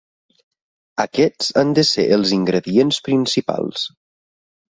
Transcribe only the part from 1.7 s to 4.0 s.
de ser els ingredients principals.